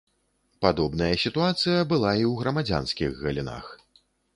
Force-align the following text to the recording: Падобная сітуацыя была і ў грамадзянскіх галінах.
Падобная 0.65 1.11
сітуацыя 1.25 1.85
была 1.91 2.11
і 2.21 2.25
ў 2.25 2.33
грамадзянскіх 2.43 3.11
галінах. 3.25 3.75